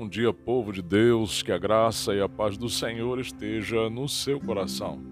Bom 0.00 0.08
dia, 0.08 0.32
povo 0.32 0.72
de 0.72 0.80
Deus, 0.80 1.42
que 1.42 1.50
a 1.50 1.58
graça 1.58 2.14
e 2.14 2.20
a 2.20 2.28
paz 2.28 2.56
do 2.56 2.68
Senhor 2.68 3.18
esteja 3.18 3.90
no 3.90 4.08
seu 4.08 4.38
coração. 4.38 5.02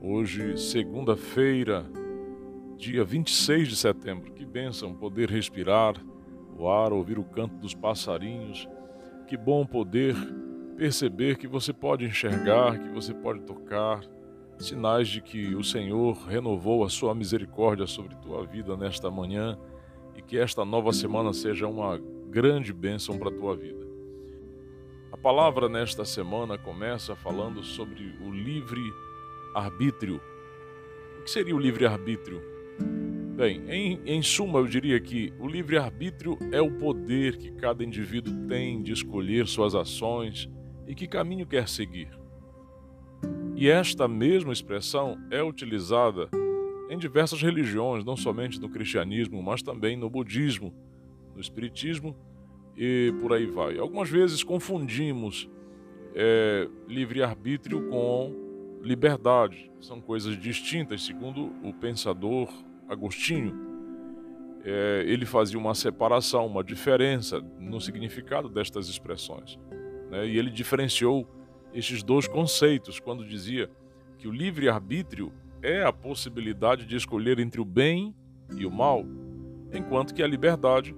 Hoje, 0.00 0.56
segunda-feira, 0.56 1.84
dia 2.76 3.02
26 3.02 3.66
de 3.66 3.74
setembro, 3.74 4.32
que 4.32 4.44
bênção 4.44 4.94
poder 4.94 5.28
respirar 5.28 5.96
o 6.56 6.68
ar, 6.68 6.92
ouvir 6.92 7.18
o 7.18 7.24
canto 7.24 7.56
dos 7.56 7.74
passarinhos. 7.74 8.68
Que 9.26 9.36
bom 9.36 9.66
poder 9.66 10.14
perceber 10.76 11.36
que 11.36 11.48
você 11.48 11.72
pode 11.72 12.04
enxergar, 12.04 12.78
que 12.78 12.88
você 12.90 13.12
pode 13.12 13.40
tocar, 13.40 14.02
sinais 14.56 15.08
de 15.08 15.20
que 15.20 15.52
o 15.56 15.64
Senhor 15.64 16.16
renovou 16.28 16.84
a 16.84 16.88
sua 16.88 17.12
misericórdia 17.12 17.88
sobre 17.88 18.14
tua 18.14 18.46
vida 18.46 18.76
nesta 18.76 19.10
manhã 19.10 19.58
e 20.14 20.22
que 20.22 20.38
esta 20.38 20.64
nova 20.64 20.92
semana 20.92 21.32
seja 21.32 21.66
uma 21.66 22.00
grande 22.30 22.72
bênção 22.72 23.18
para 23.18 23.32
tua 23.32 23.56
vida. 23.56 23.85
Palavra 25.26 25.68
nesta 25.68 26.04
semana 26.04 26.56
começa 26.56 27.16
falando 27.16 27.60
sobre 27.60 28.14
o 28.20 28.30
livre 28.30 28.94
arbítrio. 29.52 30.20
O 31.18 31.24
que 31.24 31.30
seria 31.32 31.56
o 31.56 31.58
livre 31.58 31.84
arbítrio? 31.84 32.40
Bem, 33.34 33.60
em, 33.68 34.00
em 34.06 34.22
suma, 34.22 34.60
eu 34.60 34.68
diria 34.68 35.00
que 35.00 35.34
o 35.40 35.48
livre 35.48 35.78
arbítrio 35.78 36.38
é 36.52 36.62
o 36.62 36.70
poder 36.78 37.38
que 37.38 37.50
cada 37.50 37.82
indivíduo 37.82 38.46
tem 38.46 38.80
de 38.80 38.92
escolher 38.92 39.48
suas 39.48 39.74
ações 39.74 40.48
e 40.86 40.94
que 40.94 41.08
caminho 41.08 41.44
quer 41.44 41.68
seguir. 41.68 42.16
E 43.56 43.68
esta 43.68 44.06
mesma 44.06 44.52
expressão 44.52 45.18
é 45.32 45.42
utilizada 45.42 46.30
em 46.88 46.96
diversas 46.96 47.42
religiões, 47.42 48.04
não 48.04 48.16
somente 48.16 48.60
no 48.60 48.68
cristianismo, 48.68 49.42
mas 49.42 49.60
também 49.60 49.96
no 49.96 50.08
budismo, 50.08 50.72
no 51.34 51.40
espiritismo 51.40 52.16
e 52.76 53.12
por 53.20 53.32
aí 53.32 53.46
vai. 53.46 53.78
Algumas 53.78 54.10
vezes 54.10 54.42
confundimos 54.42 55.48
é, 56.14 56.68
livre-arbítrio 56.86 57.88
com 57.88 58.34
liberdade. 58.82 59.70
São 59.80 60.00
coisas 60.00 60.38
distintas, 60.38 61.04
segundo 61.04 61.52
o 61.62 61.72
pensador 61.72 62.48
Agostinho. 62.88 63.54
É, 64.64 65.04
ele 65.06 65.24
fazia 65.24 65.58
uma 65.58 65.74
separação, 65.74 66.46
uma 66.46 66.62
diferença 66.62 67.40
no 67.58 67.80
significado 67.80 68.48
destas 68.48 68.88
expressões. 68.88 69.58
Né? 70.10 70.26
E 70.26 70.38
ele 70.38 70.50
diferenciou 70.50 71.28
estes 71.72 72.02
dois 72.02 72.26
conceitos 72.26 72.98
quando 72.98 73.24
dizia 73.24 73.70
que 74.18 74.26
o 74.26 74.32
livre-arbítrio 74.32 75.32
é 75.62 75.82
a 75.82 75.92
possibilidade 75.92 76.86
de 76.86 76.96
escolher 76.96 77.38
entre 77.38 77.60
o 77.60 77.64
bem 77.64 78.14
e 78.56 78.64
o 78.64 78.70
mal, 78.70 79.04
enquanto 79.72 80.14
que 80.14 80.22
a 80.22 80.26
liberdade 80.26 80.94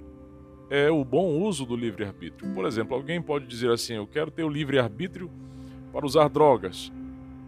é 0.70 0.90
o 0.90 1.04
bom 1.04 1.40
uso 1.40 1.64
do 1.64 1.76
livre-arbítrio. 1.76 2.52
Por 2.52 2.66
exemplo, 2.66 2.94
alguém 2.94 3.20
pode 3.20 3.46
dizer 3.46 3.70
assim: 3.70 3.94
Eu 3.94 4.06
quero 4.06 4.30
ter 4.30 4.44
o 4.44 4.48
livre-arbítrio 4.48 5.30
para 5.92 6.04
usar 6.04 6.28
drogas. 6.28 6.92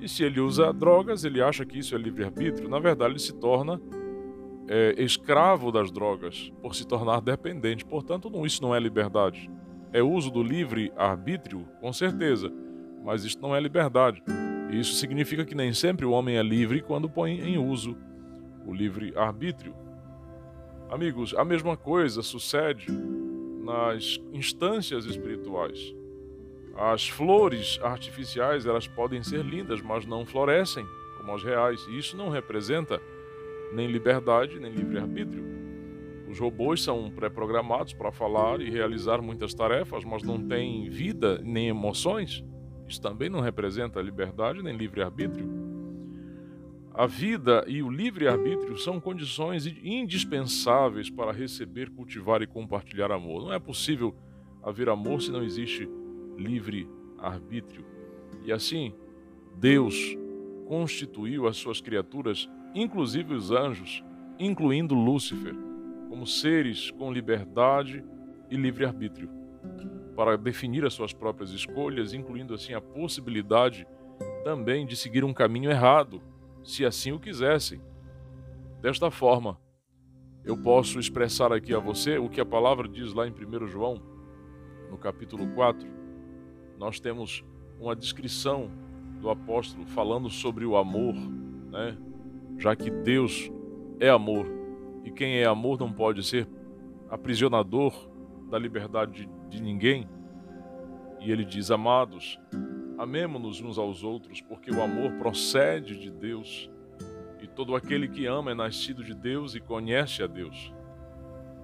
E 0.00 0.08
se 0.08 0.24
ele 0.24 0.40
usa 0.40 0.72
drogas, 0.72 1.24
ele 1.24 1.42
acha 1.42 1.64
que 1.64 1.78
isso 1.78 1.94
é 1.94 1.98
livre-arbítrio. 1.98 2.68
Na 2.68 2.78
verdade, 2.78 3.12
ele 3.12 3.18
se 3.18 3.34
torna 3.34 3.80
é, 4.66 4.94
escravo 5.02 5.70
das 5.70 5.90
drogas 5.90 6.50
por 6.62 6.74
se 6.74 6.86
tornar 6.86 7.20
dependente. 7.20 7.84
Portanto, 7.84 8.30
não, 8.30 8.46
isso 8.46 8.62
não 8.62 8.74
é 8.74 8.80
liberdade. 8.80 9.50
É 9.92 10.02
uso 10.02 10.30
do 10.30 10.42
livre-arbítrio, 10.42 11.66
com 11.80 11.92
certeza, 11.92 12.50
mas 13.04 13.24
isso 13.24 13.38
não 13.40 13.54
é 13.54 13.60
liberdade. 13.60 14.22
Isso 14.70 14.94
significa 14.94 15.44
que 15.44 15.54
nem 15.54 15.72
sempre 15.74 16.06
o 16.06 16.12
homem 16.12 16.36
é 16.36 16.42
livre 16.42 16.80
quando 16.80 17.10
põe 17.10 17.40
em 17.40 17.58
uso 17.58 17.96
o 18.64 18.72
livre-arbítrio. 18.72 19.74
Amigos, 20.90 21.32
a 21.36 21.44
mesma 21.44 21.76
coisa 21.76 22.20
sucede 22.20 22.90
nas 23.62 24.20
instâncias 24.32 25.04
espirituais. 25.04 25.94
As 26.76 27.08
flores 27.08 27.78
artificiais, 27.80 28.66
elas 28.66 28.88
podem 28.88 29.22
ser 29.22 29.44
lindas, 29.44 29.80
mas 29.80 30.04
não 30.04 30.26
florescem 30.26 30.84
como 31.16 31.32
as 31.32 31.44
reais. 31.44 31.80
E 31.88 31.96
isso 31.96 32.16
não 32.16 32.28
representa 32.28 33.00
nem 33.72 33.86
liberdade, 33.86 34.58
nem 34.58 34.72
livre-arbítrio. 34.72 35.44
Os 36.28 36.40
robôs 36.40 36.82
são 36.82 37.08
pré-programados 37.08 37.92
para 37.92 38.10
falar 38.10 38.60
e 38.60 38.68
realizar 38.68 39.22
muitas 39.22 39.54
tarefas, 39.54 40.04
mas 40.04 40.24
não 40.24 40.44
têm 40.44 40.90
vida 40.90 41.40
nem 41.44 41.68
emoções. 41.68 42.44
Isso 42.88 43.00
também 43.00 43.28
não 43.28 43.40
representa 43.40 44.02
liberdade 44.02 44.60
nem 44.60 44.76
livre-arbítrio. 44.76 45.59
A 46.92 47.06
vida 47.06 47.64
e 47.68 47.82
o 47.82 47.88
livre-arbítrio 47.88 48.76
são 48.76 49.00
condições 49.00 49.64
indispensáveis 49.66 51.08
para 51.08 51.32
receber, 51.32 51.88
cultivar 51.90 52.42
e 52.42 52.48
compartilhar 52.48 53.12
amor. 53.12 53.42
Não 53.42 53.52
é 53.52 53.60
possível 53.60 54.14
haver 54.62 54.88
amor 54.88 55.22
se 55.22 55.30
não 55.30 55.42
existe 55.42 55.88
livre-arbítrio. 56.36 57.84
E 58.44 58.50
assim, 58.50 58.92
Deus 59.56 60.16
constituiu 60.66 61.46
as 61.46 61.56
suas 61.56 61.80
criaturas, 61.80 62.48
inclusive 62.74 63.34
os 63.34 63.52
anjos, 63.52 64.02
incluindo 64.38 64.94
Lúcifer, 64.94 65.54
como 66.08 66.26
seres 66.26 66.90
com 66.90 67.12
liberdade 67.12 68.04
e 68.50 68.56
livre-arbítrio, 68.56 69.30
para 70.16 70.36
definir 70.36 70.84
as 70.84 70.92
suas 70.92 71.12
próprias 71.12 71.50
escolhas, 71.50 72.12
incluindo 72.12 72.52
assim 72.52 72.74
a 72.74 72.80
possibilidade 72.80 73.86
também 74.42 74.84
de 74.84 74.96
seguir 74.96 75.24
um 75.24 75.32
caminho 75.32 75.70
errado 75.70 76.20
se 76.64 76.84
assim 76.84 77.12
o 77.12 77.20
quisessem. 77.20 77.80
Desta 78.80 79.10
forma, 79.10 79.58
eu 80.44 80.56
posso 80.56 80.98
expressar 80.98 81.52
aqui 81.52 81.74
a 81.74 81.78
você 81.78 82.18
o 82.18 82.28
que 82.28 82.40
a 82.40 82.46
palavra 82.46 82.88
diz 82.88 83.12
lá 83.12 83.26
em 83.26 83.32
1 83.32 83.66
João, 83.66 84.00
no 84.90 84.96
capítulo 84.96 85.48
4. 85.54 85.86
Nós 86.78 86.98
temos 86.98 87.44
uma 87.78 87.94
descrição 87.94 88.70
do 89.20 89.28
apóstolo 89.28 89.86
falando 89.86 90.30
sobre 90.30 90.64
o 90.64 90.76
amor, 90.76 91.14
né? 91.70 91.96
já 92.58 92.74
que 92.74 92.90
Deus 92.90 93.50
é 93.98 94.08
amor 94.08 94.46
e 95.04 95.10
quem 95.10 95.38
é 95.38 95.44
amor 95.44 95.78
não 95.78 95.92
pode 95.92 96.22
ser 96.22 96.48
aprisionador 97.08 97.92
da 98.50 98.58
liberdade 98.58 99.26
de, 99.26 99.56
de 99.56 99.62
ninguém. 99.62 100.08
E 101.20 101.30
ele 101.30 101.44
diz: 101.44 101.70
Amados, 101.70 102.38
Amemo-nos 103.00 103.62
uns 103.62 103.78
aos 103.78 104.04
outros, 104.04 104.42
porque 104.42 104.70
o 104.70 104.82
amor 104.82 105.12
procede 105.12 105.98
de 105.98 106.10
Deus, 106.10 106.70
e 107.40 107.46
todo 107.46 107.74
aquele 107.74 108.06
que 108.06 108.26
ama 108.26 108.50
é 108.50 108.54
nascido 108.54 109.02
de 109.02 109.14
Deus 109.14 109.54
e 109.54 109.60
conhece 109.60 110.22
a 110.22 110.26
Deus. 110.26 110.70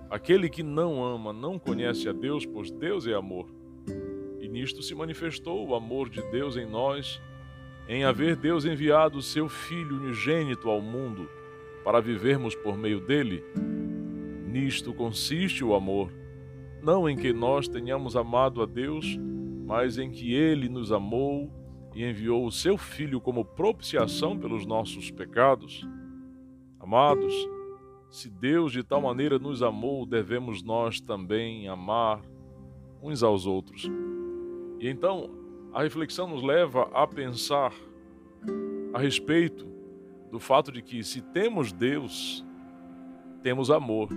Aquele 0.09 0.49
que 0.49 0.63
não 0.63 1.05
ama 1.05 1.35
não 1.35 1.59
conhece 1.59 2.09
a 2.09 2.13
Deus, 2.15 2.47
pois 2.47 2.71
Deus 2.71 3.07
é 3.07 3.13
amor. 3.13 3.51
E 4.41 4.49
nisto 4.49 4.83
se 4.83 4.95
manifestou 4.95 5.69
o 5.69 5.75
amor 5.75 6.09
de 6.09 6.23
Deus 6.31 6.57
em 6.57 6.65
nós, 6.65 7.21
em 7.87 8.03
haver 8.03 8.35
Deus 8.35 8.65
enviado 8.65 9.19
o 9.19 9.23
seu 9.23 9.47
Filho 9.47 9.97
unigênito 9.97 10.71
ao 10.71 10.81
mundo, 10.81 11.29
para 11.85 12.01
vivermos 12.01 12.55
por 12.55 12.79
meio 12.79 12.99
dele. 12.99 13.45
Nisto 14.47 14.95
consiste 14.95 15.63
o 15.63 15.75
amor, 15.75 16.11
não 16.83 17.07
em 17.07 17.15
que 17.15 17.31
nós 17.31 17.69
tenhamos 17.69 18.17
amado 18.17 18.63
a 18.63 18.65
Deus, 18.65 19.19
mas 19.67 19.99
em 19.99 20.11
que 20.11 20.33
ele 20.33 20.69
nos 20.69 20.93
amou 20.93 21.51
e 21.93 22.05
enviou 22.05 22.47
o 22.47 22.53
seu 22.53 22.79
Filho 22.79 23.21
como 23.21 23.45
propiciação 23.45 24.39
pelos 24.39 24.65
nossos 24.65 25.11
pecados. 25.11 25.87
Amados, 26.79 27.35
se 28.09 28.31
Deus 28.31 28.71
de 28.71 28.85
tal 28.85 29.01
maneira 29.01 29.41
nos 29.41 29.65
amou, 29.65 30.07
devemos 30.07 30.63
nós 30.63 31.01
também 31.01 31.67
amar 31.67 32.23
uns 33.03 33.25
aos 33.25 33.45
outros. 33.45 33.91
E 34.79 34.89
então, 34.89 35.29
a 35.73 35.83
reflexão 35.83 36.29
nos 36.29 36.45
leva 36.45 36.89
a 36.95 37.05
pensar 37.07 37.75
a 38.95 39.01
respeito 39.01 39.67
do 40.31 40.39
fato 40.39 40.71
de 40.71 40.81
que 40.81 41.03
se 41.03 41.21
temos 41.21 41.73
Deus, 41.73 42.47
temos 43.43 43.71
amor. 43.71 44.09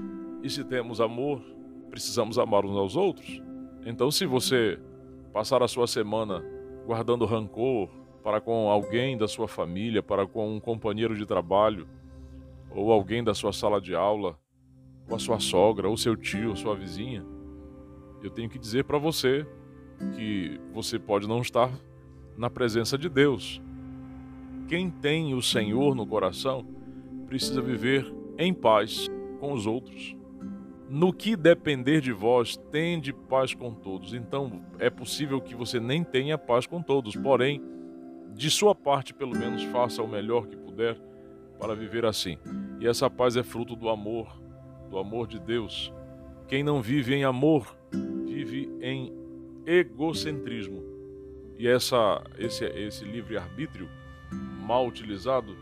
E 0.43 0.49
se 0.49 0.63
temos 0.63 1.01
amor, 1.01 1.41
precisamos 1.89 2.37
amar 2.37 2.65
uns 2.65 2.77
aos 2.77 2.95
outros. 2.95 3.41
Então, 3.85 4.11
se 4.11 4.25
você 4.25 4.79
passar 5.33 5.61
a 5.63 5.67
sua 5.67 5.87
semana 5.87 6.43
guardando 6.85 7.25
rancor 7.25 7.89
para 8.23 8.41
com 8.41 8.69
alguém 8.69 9.17
da 9.17 9.27
sua 9.27 9.47
família, 9.47 10.03
para 10.03 10.27
com 10.27 10.55
um 10.55 10.59
companheiro 10.59 11.15
de 11.15 11.25
trabalho, 11.25 11.87
ou 12.71 12.91
alguém 12.91 13.23
da 13.23 13.33
sua 13.33 13.53
sala 13.53 13.79
de 13.79 13.95
aula, 13.95 14.37
ou 15.07 15.15
a 15.15 15.19
sua 15.19 15.39
sogra, 15.39 15.87
ou 15.89 15.97
seu 15.97 16.15
tio, 16.15 16.49
ou 16.49 16.55
sua 16.55 16.75
vizinha, 16.75 17.25
eu 18.21 18.29
tenho 18.29 18.49
que 18.49 18.59
dizer 18.59 18.83
para 18.83 18.97
você 18.97 19.47
que 20.15 20.59
você 20.73 20.99
pode 20.99 21.27
não 21.27 21.41
estar 21.41 21.71
na 22.37 22.49
presença 22.49 22.97
de 22.97 23.07
Deus. 23.07 23.61
Quem 24.67 24.89
tem 24.89 25.33
o 25.33 25.41
Senhor 25.41 25.95
no 25.95 26.05
coração 26.05 26.65
precisa 27.25 27.61
viver 27.61 28.11
em 28.37 28.53
paz 28.53 29.07
com 29.39 29.53
os 29.53 29.65
outros. 29.65 30.15
No 30.91 31.13
que 31.13 31.35
depender 31.35 32.01
de 32.01 32.11
vós, 32.11 32.57
tende 32.71 33.13
paz 33.13 33.53
com 33.53 33.71
todos. 33.71 34.15
Então, 34.15 34.65
é 34.79 34.89
possível 34.89 35.39
que 35.39 35.53
você 35.53 35.79
nem 35.79 36.03
tenha 36.03 36.35
paz 36.35 36.65
com 36.65 36.81
todos, 36.81 37.15
porém, 37.15 37.61
de 38.33 38.49
sua 38.49 38.73
parte, 38.73 39.13
pelo 39.13 39.37
menos, 39.37 39.63
faça 39.65 40.01
o 40.01 40.07
melhor 40.07 40.47
que 40.47 40.57
puder 40.57 40.99
para 41.59 41.75
viver 41.75 42.05
assim. 42.05 42.39
E 42.79 42.87
essa 42.87 43.07
paz 43.07 43.37
é 43.37 43.43
fruto 43.43 43.75
do 43.75 43.87
amor, 43.87 44.41
do 44.89 44.97
amor 44.97 45.27
de 45.27 45.39
Deus. 45.39 45.93
Quem 46.47 46.63
não 46.63 46.81
vive 46.81 47.13
em 47.13 47.23
amor, 47.23 47.77
vive 48.25 48.67
em 48.81 49.13
egocentrismo. 49.67 50.83
E 51.55 51.67
essa, 51.67 52.23
esse, 52.39 52.65
esse 52.65 53.05
livre-arbítrio 53.05 53.87
mal 54.65 54.87
utilizado, 54.87 55.55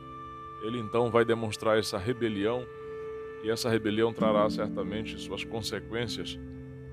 ele 0.64 0.80
então 0.80 1.12
vai 1.12 1.26
demonstrar 1.26 1.78
essa 1.78 1.98
rebelião, 1.98 2.66
e 3.44 3.50
essa 3.50 3.70
rebelião 3.70 4.14
trará 4.14 4.50
certamente 4.50 5.20
suas 5.20 5.44
consequências 5.44 6.40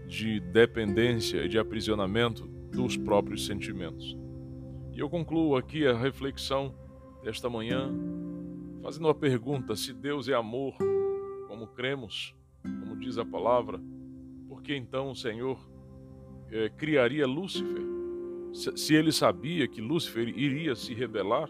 de 0.07 0.41
dependência 0.41 1.45
e 1.45 1.49
de 1.49 1.59
aprisionamento 1.59 2.47
dos 2.71 2.97
próprios 2.97 3.47
sentimentos. 3.47 4.17
E 4.93 5.01
eu 5.01 5.09
concluo 5.09 5.57
aqui 5.57 5.87
a 5.87 5.97
reflexão 5.97 6.75
desta 7.23 7.49
manhã 7.49 7.93
fazendo 8.83 9.09
a 9.09 9.15
pergunta: 9.15 9.75
se 9.75 9.93
Deus 9.93 10.29
é 10.29 10.35
amor, 10.35 10.77
como 11.49 11.67
cremos, 11.67 12.35
como 12.63 12.97
diz 12.97 13.19
a 13.19 13.25
palavra, 13.25 13.81
por 14.49 14.63
que 14.63 14.75
então 14.77 15.11
o 15.11 15.17
Senhor 15.17 15.59
é, 16.51 16.69
criaria 16.69 17.27
Lúcifer? 17.27 17.83
Se, 18.53 18.77
se 18.77 18.95
ele 18.95 19.11
sabia 19.11 19.67
que 19.67 19.81
Lúcifer 19.81 20.29
iria 20.29 20.77
se 20.77 20.95
rebelar? 20.95 21.49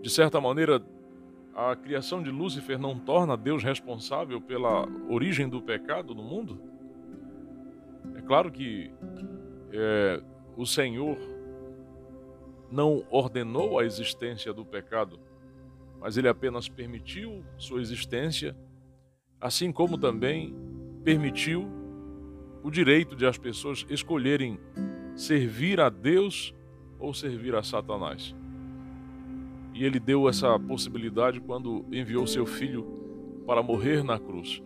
De 0.00 0.10
certa 0.10 0.40
maneira, 0.40 0.84
a 1.54 1.76
criação 1.76 2.22
de 2.22 2.30
Lúcifer 2.30 2.78
não 2.78 2.98
torna 2.98 3.36
Deus 3.36 3.62
responsável 3.62 4.40
pela 4.40 4.86
origem 5.08 5.48
do 5.48 5.60
pecado 5.60 6.14
no 6.14 6.22
mundo? 6.22 6.60
É 8.14 8.22
claro 8.22 8.50
que 8.50 8.90
é, 9.72 10.22
o 10.56 10.64
Senhor 10.64 11.18
não 12.70 13.04
ordenou 13.10 13.78
a 13.78 13.84
existência 13.84 14.52
do 14.52 14.64
pecado, 14.64 15.20
mas 16.00 16.16
ele 16.16 16.28
apenas 16.28 16.68
permitiu 16.68 17.44
sua 17.58 17.80
existência, 17.80 18.56
assim 19.40 19.70
como 19.70 19.98
também 19.98 20.54
permitiu 21.04 21.68
o 22.62 22.70
direito 22.70 23.14
de 23.14 23.26
as 23.26 23.36
pessoas 23.36 23.84
escolherem 23.90 24.58
servir 25.14 25.80
a 25.80 25.90
Deus 25.90 26.54
ou 26.98 27.12
servir 27.12 27.54
a 27.54 27.62
Satanás. 27.62 28.34
E 29.74 29.84
ele 29.84 29.98
deu 29.98 30.28
essa 30.28 30.58
possibilidade 30.58 31.40
quando 31.40 31.84
enviou 31.90 32.26
seu 32.26 32.44
filho 32.44 32.84
para 33.46 33.62
morrer 33.62 34.02
na 34.04 34.18
cruz. 34.18 34.62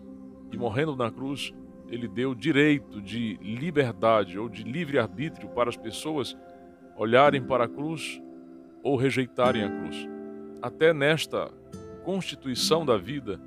E 0.51 0.57
morrendo 0.57 0.95
na 0.95 1.11
cruz, 1.11 1.53
ele 1.89 2.07
deu 2.07 2.35
direito 2.35 3.01
de 3.01 3.37
liberdade 3.41 4.37
ou 4.37 4.49
de 4.49 4.63
livre-arbítrio 4.63 5.49
para 5.49 5.69
as 5.69 5.77
pessoas 5.77 6.37
olharem 6.97 7.41
para 7.41 7.65
a 7.65 7.67
cruz 7.67 8.21
ou 8.83 8.95
rejeitarem 8.95 9.63
a 9.63 9.69
cruz. 9.69 10.07
Até 10.61 10.93
nesta 10.93 11.51
constituição 12.03 12.85
da 12.85 12.97
vida 12.97 13.39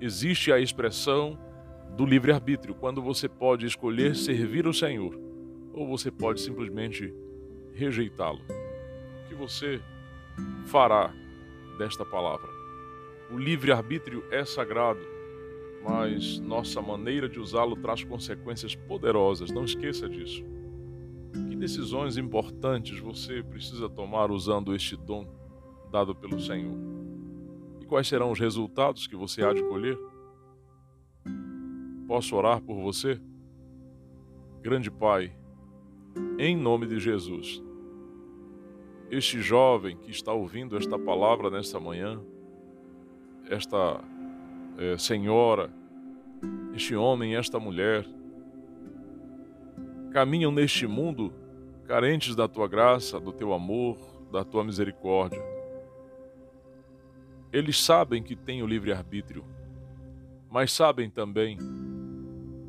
existe 0.00 0.52
a 0.52 0.58
expressão 0.58 1.38
do 1.96 2.04
livre-arbítrio, 2.06 2.74
quando 2.74 3.02
você 3.02 3.28
pode 3.28 3.66
escolher 3.66 4.16
servir 4.16 4.66
o 4.66 4.72
Senhor 4.72 5.18
ou 5.72 5.86
você 5.86 6.10
pode 6.10 6.40
simplesmente 6.40 7.14
rejeitá-lo. 7.74 8.40
Que 9.28 9.34
você 9.34 9.80
fará 10.66 11.12
desta 11.78 12.04
palavra? 12.04 12.48
O 13.30 13.38
livre-arbítrio 13.38 14.24
é 14.30 14.44
sagrado 14.44 15.12
mas 15.82 16.38
nossa 16.38 16.80
maneira 16.80 17.28
de 17.28 17.40
usá-lo 17.40 17.76
traz 17.76 18.04
consequências 18.04 18.74
poderosas, 18.74 19.50
não 19.50 19.64
esqueça 19.64 20.08
disso. 20.08 20.44
Que 21.48 21.56
decisões 21.56 22.16
importantes 22.16 22.98
você 23.00 23.42
precisa 23.42 23.88
tomar 23.88 24.30
usando 24.30 24.74
este 24.74 24.96
dom 24.96 25.26
dado 25.90 26.14
pelo 26.14 26.40
Senhor? 26.40 26.76
E 27.80 27.84
quais 27.84 28.06
serão 28.06 28.30
os 28.30 28.38
resultados 28.38 29.06
que 29.06 29.16
você 29.16 29.42
há 29.42 29.52
de 29.52 29.62
colher? 29.62 29.98
Posso 32.06 32.36
orar 32.36 32.60
por 32.60 32.80
você? 32.80 33.20
Grande 34.60 34.90
Pai, 34.90 35.34
em 36.38 36.56
nome 36.56 36.86
de 36.86 37.00
Jesus, 37.00 37.62
este 39.12 39.42
jovem 39.42 39.94
que 39.94 40.10
está 40.10 40.32
ouvindo 40.32 40.74
esta 40.74 40.98
palavra 40.98 41.50
nesta 41.50 41.78
manhã, 41.78 42.18
esta 43.50 44.02
é, 44.78 44.96
senhora, 44.96 45.70
este 46.74 46.96
homem, 46.96 47.36
esta 47.36 47.60
mulher, 47.60 48.06
caminham 50.12 50.50
neste 50.50 50.86
mundo 50.86 51.30
carentes 51.84 52.34
da 52.34 52.48
tua 52.48 52.66
graça, 52.66 53.20
do 53.20 53.34
teu 53.34 53.52
amor, 53.52 53.98
da 54.32 54.42
tua 54.42 54.64
misericórdia. 54.64 55.42
Eles 57.52 57.78
sabem 57.84 58.22
que 58.22 58.34
têm 58.34 58.62
o 58.62 58.66
livre-arbítrio, 58.66 59.44
mas 60.50 60.72
sabem 60.72 61.10
também 61.10 61.58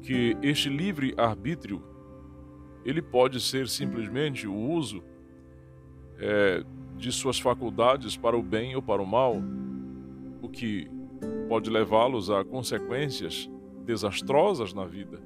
que 0.02 0.36
este 0.42 0.68
livre-arbítrio 0.68 1.82
ele 2.84 3.02
pode 3.02 3.40
ser 3.40 3.70
simplesmente 3.70 4.46
o 4.46 4.54
uso 4.54 5.13
é, 6.20 6.64
de 6.98 7.12
suas 7.12 7.40
faculdades 7.40 8.16
para 8.16 8.38
o 8.38 8.44
bem 8.44 8.76
ou 8.76 8.82
para 8.82 9.02
o 9.02 9.06
mal, 9.06 9.36
o 10.42 10.50
que 10.50 10.90
pode 11.48 11.70
levá-los 11.70 12.30
a 12.30 12.44
consequências 12.44 13.50
desastrosas 13.86 14.74
na 14.74 14.86
vida. 14.86 15.20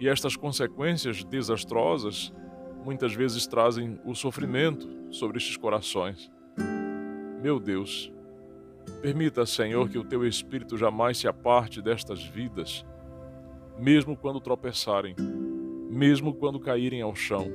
E 0.00 0.08
estas 0.08 0.36
consequências 0.36 1.24
desastrosas 1.24 2.32
muitas 2.84 3.12
vezes 3.12 3.46
trazem 3.46 3.98
o 4.04 4.14
sofrimento 4.14 4.88
sobre 5.10 5.38
estes 5.38 5.56
corações. 5.56 6.30
Meu 7.42 7.58
Deus, 7.58 8.12
permita, 9.02 9.44
Senhor, 9.44 9.88
que 9.88 9.98
o 9.98 10.04
teu 10.04 10.26
espírito 10.26 10.76
jamais 10.76 11.18
se 11.18 11.28
aparte 11.28 11.82
destas 11.82 12.22
vidas, 12.24 12.84
mesmo 13.78 14.16
quando 14.16 14.40
tropeçarem, 14.40 15.14
mesmo 15.90 16.34
quando 16.34 16.60
caírem 16.60 17.02
ao 17.02 17.14
chão. 17.14 17.46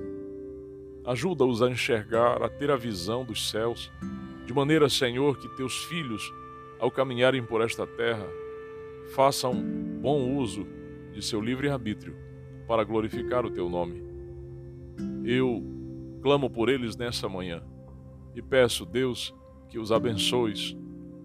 Ajuda-os 1.06 1.62
a 1.62 1.70
enxergar, 1.70 2.42
a 2.42 2.50
ter 2.50 2.72
a 2.72 2.78
visão 2.78 3.26
dos 3.26 3.50
céus, 3.50 3.92
de 4.46 4.54
maneira, 4.54 4.88
Senhor, 4.88 5.38
que 5.38 5.50
teus 5.56 5.84
filhos 5.86 6.34
ao 6.80 6.90
caminharem 6.90 7.44
por 7.44 7.62
esta 7.62 7.86
terra, 7.86 8.28
façam 9.14 9.54
bom 10.02 10.38
uso 10.38 10.66
de 11.14 11.22
seu 11.22 11.42
livre-arbítrio 11.42 12.16
para 12.68 12.84
glorificar 12.84 13.46
o 13.46 13.52
teu 13.52 13.70
nome. 13.70 14.04
Eu 15.26 15.64
clamo 16.22 16.50
por 16.50 16.70
eles 16.70 16.96
nessa 16.96 17.28
manhã 17.28 17.64
e 18.36 18.42
peço, 18.42 18.86
Deus, 18.86 19.34
que 19.70 19.78
os 19.78 19.92
abençoes, 19.92 20.76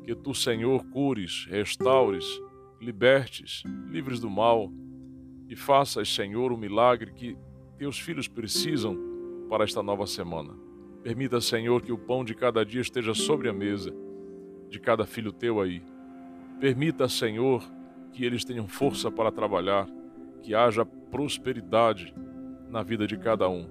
que 0.05 0.15
tu, 0.15 0.35
Senhor, 0.35 0.85
cures, 0.87 1.47
restaures, 1.51 2.25
libertes, 2.81 3.63
livres 3.91 4.21
do 4.21 4.29
mal 4.29 4.71
e 5.49 5.57
faças, 5.57 6.13
Senhor, 6.13 6.53
o 6.53 6.57
milagre 6.57 7.13
que 7.13 7.37
teus 7.79 7.99
filhos 7.99 8.29
precisam 8.29 9.08
para 9.49 9.65
esta 9.65 9.83
nova 9.83 10.07
semana. 10.07 10.55
Permita, 11.03 11.41
Senhor, 11.41 11.83
que 11.83 11.93
o 11.93 11.99
pão 11.99 12.25
de 12.25 12.35
cada 12.35 12.65
dia 12.65 12.81
esteja 12.81 13.15
sobre 13.15 13.49
a 13.49 13.53
mesa 13.53 13.95
de 14.69 14.79
cada 14.79 15.07
filho 15.07 15.33
teu 15.33 15.61
aí. 15.61 15.83
Permita, 16.61 17.09
Senhor, 17.09 17.63
que 18.13 18.25
eles 18.25 18.45
tenham 18.45 18.67
força 18.67 19.11
para 19.11 19.33
trabalhar, 19.33 19.89
que 20.43 20.55
haja 20.55 20.85
prosperidade 20.85 22.15
na 22.69 22.83
vida 22.83 23.07
de 23.07 23.17
cada 23.17 23.49
um. 23.49 23.69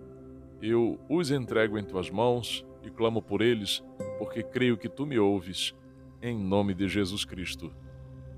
Eu 0.62 1.00
os 1.08 1.30
entrego 1.30 1.78
em 1.78 1.84
tuas 1.84 2.10
mãos 2.10 2.66
e 2.84 2.90
clamo 2.90 3.22
por 3.22 3.42
eles, 3.42 3.84
porque 4.18 4.42
creio 4.42 4.78
que 4.78 4.90
tu 4.90 5.06
me 5.06 5.20
ouves, 5.20 5.76
em 6.22 6.38
nome 6.38 6.74
de 6.74 6.88
Jesus 6.88 7.24
Cristo. 7.24 7.72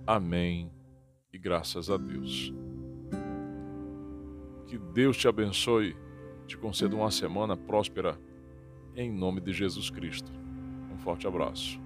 Amém 0.05 0.69
e 1.31 1.37
graças 1.37 1.89
a 1.89 1.97
Deus. 1.97 2.53
Que 4.67 4.77
Deus 4.77 5.17
te 5.17 5.27
abençoe, 5.27 5.95
te 6.49 6.57
conceda 6.57 6.95
uma 6.95 7.11
semana 7.11 7.55
próspera, 7.55 8.19
em 8.95 9.11
nome 9.11 9.39
de 9.39 9.53
Jesus 9.53 9.91
Cristo. 9.91 10.31
Um 10.91 10.97
forte 10.97 11.27
abraço. 11.27 11.79